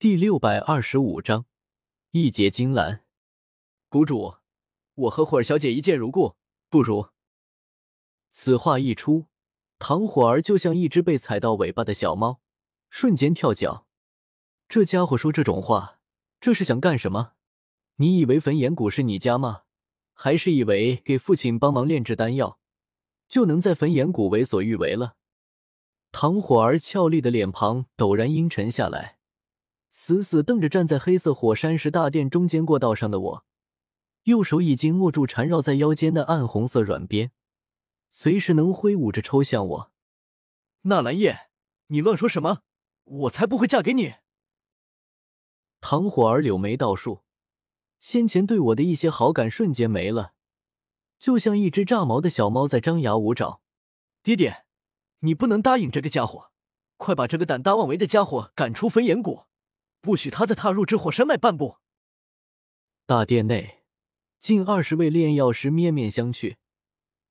[0.00, 1.44] 第六百二十五章，
[2.12, 3.04] 一结金兰。
[3.90, 4.36] 谷主，
[4.94, 6.36] 我和火儿小姐一见如故，
[6.70, 7.10] 不如……
[8.30, 9.26] 此话一出，
[9.78, 12.40] 唐火儿就像一只被踩到尾巴的小猫，
[12.88, 13.86] 瞬间跳脚。
[14.70, 15.98] 这家伙说这种话，
[16.40, 17.32] 这是想干什么？
[17.96, 19.64] 你以为焚炎谷是你家吗？
[20.14, 22.58] 还是以为给父亲帮忙炼制丹药，
[23.28, 25.16] 就能在焚炎谷为所欲为了？
[26.10, 29.18] 唐火儿俏丽的脸庞陡然阴沉下来。
[29.90, 33.44] 死死瞪着站在黑色火山石大殿中间过道上的我，
[34.22, 37.32] 右手已经握住缠绕在腰间的暗红色软鞭，
[38.10, 39.92] 随时能挥舞着抽向我。
[40.82, 41.50] 纳兰叶，
[41.88, 42.62] 你乱说什么？
[43.04, 44.14] 我才不会嫁给你！
[45.80, 47.22] 唐火儿柳眉倒竖，
[47.98, 50.34] 先前对我的一些好感瞬间没了，
[51.18, 53.60] 就像一只炸毛的小猫在张牙舞爪。
[54.22, 54.64] 爹爹，
[55.20, 56.52] 你不能答应这个家伙！
[56.96, 59.46] 快把这个胆大妄为的家伙赶出焚炎谷！
[60.00, 61.76] 不许他再踏入这火山脉半步！
[63.04, 63.82] 大殿内，
[64.38, 66.56] 近二十位炼药师面面相觑，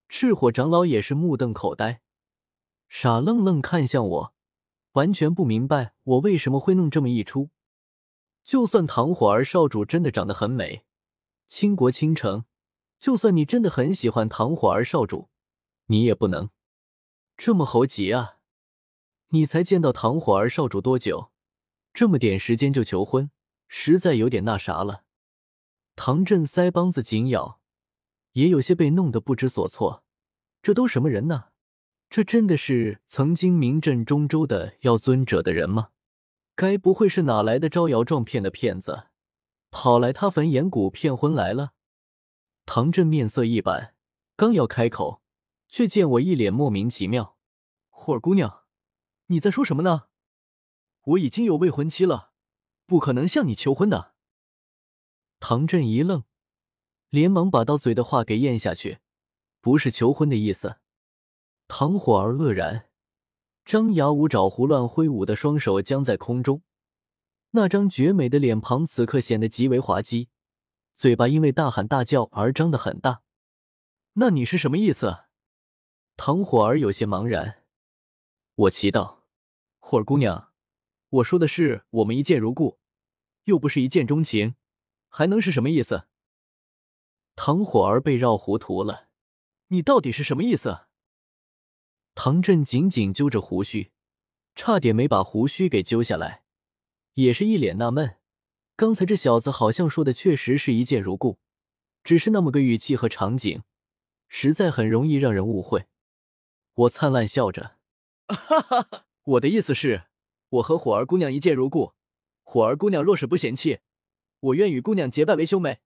[0.07, 2.01] 赤火长老也是目瞪口呆，
[2.87, 4.33] 傻愣愣看向我，
[4.91, 7.49] 完全不明白我为什么会弄这么一出。
[8.43, 10.85] 就算唐火儿少主真的长得很美，
[11.47, 12.45] 倾国倾城，
[12.99, 15.29] 就算你真的很喜欢唐火儿少主，
[15.85, 16.49] 你也不能
[17.35, 18.37] 这么猴急啊！
[19.29, 21.31] 你才见到唐火儿少主多久？
[21.93, 23.31] 这么点时间就求婚，
[23.67, 25.03] 实在有点那啥了。
[25.95, 27.59] 唐振腮帮子紧咬，
[28.33, 30.03] 也有些被弄得不知所措。
[30.61, 31.45] 这都什么人呢？
[32.09, 35.89] 这真的是曾经名震中州的要尊者的人吗？
[36.55, 39.07] 该不会是哪来的招摇撞骗的骗子，
[39.71, 41.71] 跑来他坟岩谷骗婚来了？
[42.65, 43.95] 唐振面色一板，
[44.35, 45.21] 刚要开口，
[45.67, 47.37] 却见我一脸莫名其妙。
[47.89, 48.63] 霍姑娘，
[49.27, 50.08] 你在说什么呢？
[51.03, 52.31] 我已经有未婚妻了，
[52.85, 54.13] 不可能向你求婚的。
[55.39, 56.23] 唐振一愣，
[57.09, 58.99] 连忙把到嘴的话给咽下去，
[59.61, 60.77] 不是求婚的意思。
[61.67, 62.89] 唐火儿愕然，
[63.63, 66.63] 张牙舞爪、胡乱挥舞的双手僵在空中，
[67.51, 70.29] 那张绝美的脸庞此刻显得极为滑稽，
[70.95, 73.21] 嘴巴因为大喊大叫而张得很大。
[74.13, 75.25] 那你是什么意思？
[76.17, 77.63] 唐火儿有些茫然。
[78.55, 79.19] 我祈祷，
[79.79, 80.48] 火儿姑娘。
[81.09, 82.77] 我说的是我们一见如故，
[83.45, 84.53] 又不是一见钟情，
[85.07, 86.05] 还能是什么意思？
[87.35, 89.07] 唐火儿被绕糊涂了，
[89.69, 90.81] 你到底是什么意思？
[92.13, 93.91] 唐振紧紧揪着胡须，
[94.53, 96.43] 差点没把胡须给揪下来，
[97.15, 98.17] 也是一脸纳闷。
[98.75, 101.39] 刚才这小子好像说的确实是一见如故，
[102.03, 103.63] 只是那么个语气和场景，
[104.27, 105.87] 实在很容易让人误会。
[106.75, 107.77] 我灿烂笑着，
[108.27, 110.08] 哈哈哈，我的意思是。
[110.49, 111.93] 我和火儿姑娘一见如故，
[112.43, 113.79] 火儿姑娘若是不嫌弃，
[114.39, 115.79] 我愿与姑娘结拜为兄妹。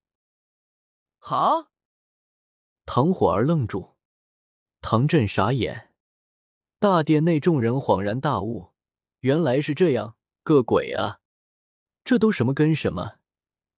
[1.18, 1.72] 好，
[2.86, 3.96] 唐火儿愣住，
[4.82, 5.92] 唐振傻眼，
[6.80, 8.72] 大殿内众人恍然大悟，
[9.20, 11.20] 原来是这样个鬼啊！
[12.04, 13.20] 这都什么跟什么？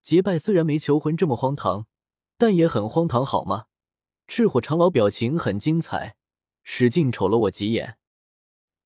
[0.01, 1.87] 结拜虽然没求婚这么荒唐，
[2.37, 3.65] 但也很荒唐，好吗？
[4.27, 6.15] 赤火长老表情很精彩，
[6.63, 7.97] 使劲瞅了我几眼。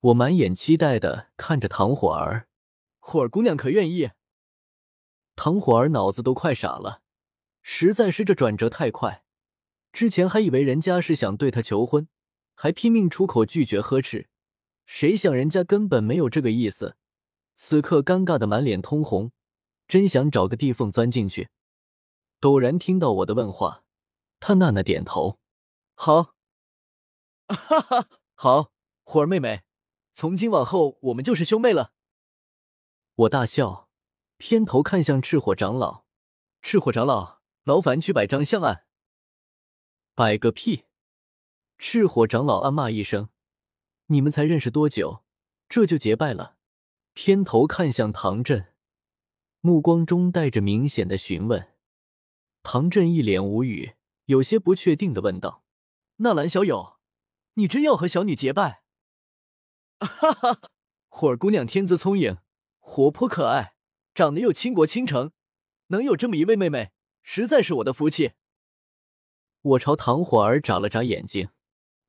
[0.02, 2.48] 我满眼期待的看着唐火儿，
[3.00, 4.12] 火儿姑娘可愿意？
[5.36, 7.02] 唐火儿脑子都快傻了，
[7.62, 9.26] 实在是这转折太快。
[9.92, 12.08] 之前还以为人家是想对他求婚，
[12.56, 14.30] 还拼命出口拒绝呵斥，
[14.86, 16.96] 谁想人家根本没有这个意思。
[17.56, 19.34] 此刻尴尬的满脸通红，
[19.86, 21.50] 真想找个地缝钻进去。
[22.40, 23.84] 陡然听到我的问话，
[24.40, 25.40] 他娜娜点头，
[25.94, 26.36] 好，
[27.50, 28.72] 哈哈，好，
[29.04, 29.64] 火儿妹妹。
[30.20, 31.94] 从今往后，我们就是兄妹了。
[33.16, 33.88] 我大笑，
[34.36, 36.04] 偏头看向赤火长老。
[36.62, 38.84] 赤火长老，劳烦去摆张香案。
[40.16, 40.84] 摆个屁！
[41.78, 43.30] 赤火长老暗骂一声
[44.08, 45.24] ：“你们才认识多久，
[45.70, 46.58] 这就结拜了？”
[47.16, 48.74] 偏头看向唐振，
[49.62, 51.70] 目光中带着明显的询问。
[52.62, 53.94] 唐振一脸无语，
[54.26, 55.64] 有些不确定的问道
[56.20, 56.98] ：“纳兰小友，
[57.54, 58.84] 你真要和小女结拜？”
[60.00, 60.62] 哈哈，
[61.10, 62.38] 火儿姑娘天资聪颖，
[62.80, 63.76] 活泼可爱，
[64.14, 65.32] 长得又倾国倾城，
[65.88, 66.92] 能有这么一位妹妹，
[67.22, 68.32] 实在是我的福气。
[69.62, 71.50] 我朝唐火儿眨了眨眼睛，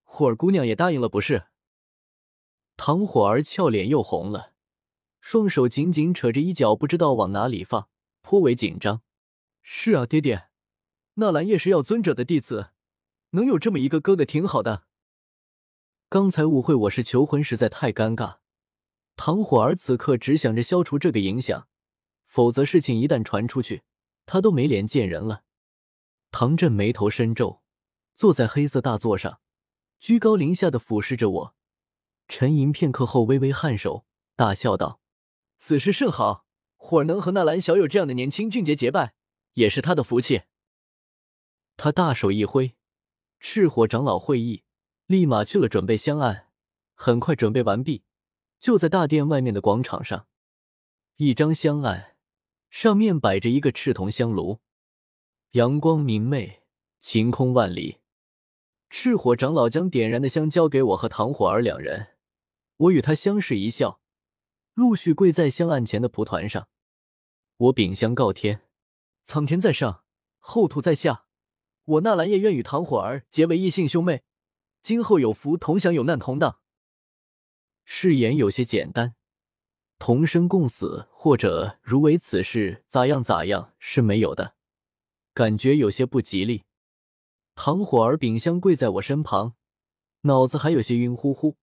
[0.04, 1.48] 火儿姑娘也答应了，不是？
[2.76, 4.52] 唐火儿俏脸又红了，
[5.20, 7.88] 双手紧紧扯着衣角，不知道往哪里放，
[8.22, 9.02] 颇为紧张。
[9.62, 10.48] 是啊，爹爹，
[11.14, 12.70] 纳兰叶是药尊者的弟子，
[13.30, 14.84] 能有这么一个哥哥，挺好的。
[16.10, 18.38] 刚才误会我是求婚，实在太尴尬。
[19.14, 21.68] 唐火儿此刻只想着消除这个影响，
[22.26, 23.84] 否则事情一旦传出去，
[24.26, 25.44] 他都没脸见人了。
[26.32, 27.62] 唐振眉头深皱，
[28.16, 29.38] 坐在黑色大座上，
[30.00, 31.54] 居高临下的俯视着我，
[32.26, 34.04] 沉吟片刻后，微微颔首，
[34.34, 35.00] 大笑道
[35.58, 39.14] ：“此事甚好，火儿能和纳兰小友这样的年轻俊杰结拜，
[39.52, 40.42] 也是他的福气。”
[41.78, 42.74] 他大手一挥，
[43.38, 44.64] 赤火长老会议
[45.10, 46.46] 立马去了准备香案。
[46.94, 48.04] 很快准备完毕，
[48.60, 50.28] 就在大殿外面的广场上，
[51.16, 52.14] 一张香案
[52.68, 54.60] 上面摆着一个赤铜香炉，
[55.52, 56.62] 阳光明媚，
[57.00, 57.98] 晴空万里。
[58.88, 62.10] 赤火长老将点燃的香交给我和唐火儿两人，
[62.76, 64.00] 我与他相视一笑，
[64.74, 66.68] 陆续跪在香案前的蒲团上。
[67.56, 68.62] 我禀香告天：
[69.24, 70.04] 苍天在上，
[70.38, 71.24] 厚土在下。
[71.82, 74.22] 我纳兰叶愿与唐火儿结为异姓兄妹，
[74.82, 76.58] 今后有福同享，有难同当。
[77.84, 79.14] 誓言有些简单，
[79.98, 84.54] 同生共死或者如为此事咋样咋样是没有的，
[85.34, 86.64] 感觉有些不吉利。
[87.54, 89.54] 唐火儿秉香跪在我身旁，
[90.22, 91.58] 脑子还有些晕乎乎，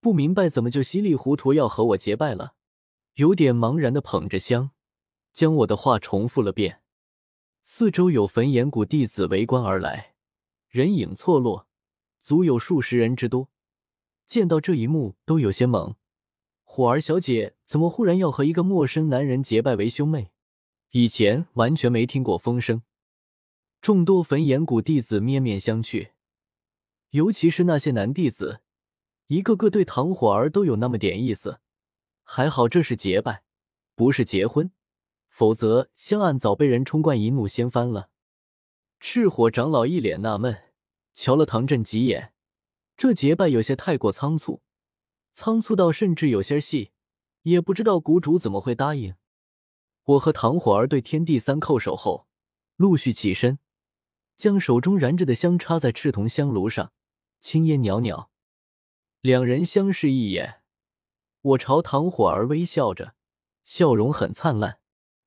[0.00, 2.54] 不明白怎么就稀里糊涂要和我结拜了，
[3.14, 4.72] 有点茫然的捧着香，
[5.32, 6.82] 将我的话重复了遍。
[7.62, 10.14] 四周有焚炎谷弟子围观而来，
[10.68, 11.68] 人影错落，
[12.20, 13.48] 足有数十人之多。
[14.26, 15.96] 见到这一幕，都有些懵。
[16.62, 20.30] 火儿小姐怎么忽然要和一个陌生男人结拜为兄妹？
[20.90, 22.82] 以前完全没听过风声。
[23.80, 26.10] 众多焚炎谷弟子面面相觑，
[27.10, 28.60] 尤其是那些男弟子，
[29.28, 31.60] 一个个对唐火儿都有那么点意思。
[32.22, 33.42] 还好这是结拜，
[33.94, 34.70] 不是结婚。
[35.28, 38.10] 否则，香案早被人冲冠一怒掀翻了。
[39.00, 40.56] 赤火长老一脸纳闷，
[41.14, 42.32] 瞧了唐振几眼，
[42.96, 44.62] 这结拜有些太过仓促，
[45.32, 46.92] 仓促到甚至有些细，
[47.42, 49.14] 也不知道谷主怎么会答应。
[50.04, 52.26] 我和唐火儿对天地三叩首后，
[52.76, 53.58] 陆续起身，
[54.36, 56.92] 将手中燃着的香插在赤铜香炉上，
[57.38, 58.30] 青烟袅袅。
[59.20, 60.62] 两人相视一眼，
[61.42, 63.14] 我朝唐火儿微笑着，
[63.64, 64.80] 笑容很灿烂。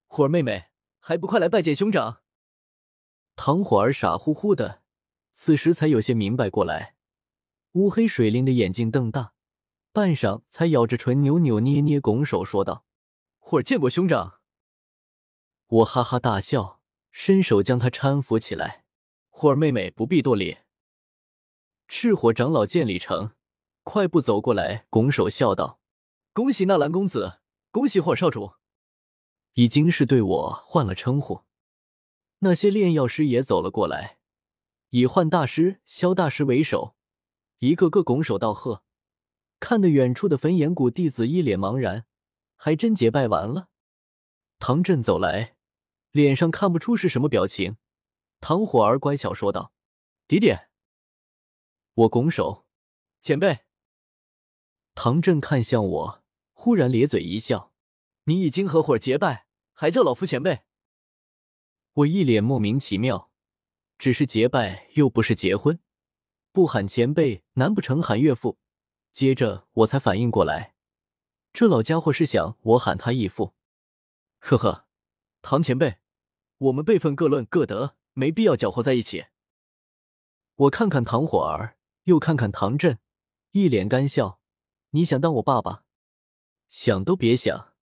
[0.07, 0.65] 火儿妹妹，
[0.99, 2.21] 还不快来拜见兄长？
[3.35, 4.82] 唐火儿傻乎乎的，
[5.33, 6.95] 此时才有些明白过来，
[7.73, 9.33] 乌黑水灵的眼睛瞪大，
[9.91, 12.85] 半晌才咬着唇，扭扭捏捏拱手说道
[13.39, 14.39] ：“火儿见过兄长。”
[15.67, 16.79] 我哈哈大笑，
[17.11, 18.85] 伸手将他搀扶起来。
[19.29, 20.59] 霍儿妹妹不必多礼。
[21.87, 23.31] 赤火长老见礼成，
[23.81, 25.79] 快步走过来，拱手笑道
[26.31, 27.39] ：“恭喜纳兰公子，
[27.71, 28.53] 恭喜霍少主。”
[29.53, 31.41] 已经是对我换了称呼，
[32.39, 34.19] 那些炼药师也走了过来，
[34.95, 36.95] 以幻大师、萧大师为首，
[37.57, 38.83] 一个个拱手道贺，
[39.59, 42.05] 看得远处的焚炎谷弟子一脸茫然，
[42.55, 43.69] 还真结拜完了。
[44.59, 45.55] 唐振走来，
[46.11, 47.77] 脸上看不出是什么表情。
[48.39, 49.73] 唐火儿乖巧说道
[50.29, 50.69] ：“迪点。”
[51.95, 52.67] 我拱手
[53.19, 53.61] ：“前辈。”
[54.93, 57.73] 唐振看向我，忽然咧嘴一笑。
[58.25, 60.61] 你已经和火儿结拜，还叫老夫前辈？
[61.93, 63.31] 我一脸莫名其妙，
[64.03, 65.79] 只是结拜又不是结婚，
[66.51, 68.59] 不喊前辈，难不成喊岳父？
[69.13, 70.75] 接着我才反应过来，
[71.53, 73.53] 这老家伙是想我喊他义父。
[74.39, 74.87] 呵呵，
[75.41, 75.99] 唐前辈，
[76.57, 79.27] 我们辈分各论各得，没必要搅和在一起。
[80.55, 82.99] 我看看唐火儿，又看看唐振，
[83.51, 84.41] 一脸干笑。
[84.89, 85.85] 你想当我爸爸？
[86.67, 87.72] 想都别想。